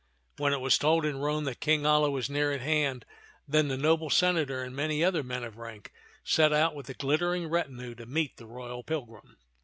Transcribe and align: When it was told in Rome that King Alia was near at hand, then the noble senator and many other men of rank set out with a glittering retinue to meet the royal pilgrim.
When 0.37 0.51
it 0.51 0.61
was 0.61 0.79
told 0.79 1.05
in 1.05 1.19
Rome 1.19 1.43
that 1.43 1.59
King 1.59 1.85
Alia 1.85 2.09
was 2.09 2.27
near 2.27 2.51
at 2.51 2.61
hand, 2.61 3.05
then 3.47 3.67
the 3.67 3.77
noble 3.77 4.09
senator 4.09 4.63
and 4.63 4.75
many 4.75 5.03
other 5.03 5.21
men 5.21 5.43
of 5.43 5.57
rank 5.57 5.91
set 6.23 6.51
out 6.51 6.73
with 6.73 6.89
a 6.89 6.95
glittering 6.95 7.45
retinue 7.47 7.93
to 7.93 8.07
meet 8.07 8.37
the 8.37 8.47
royal 8.47 8.81
pilgrim. 8.83 9.37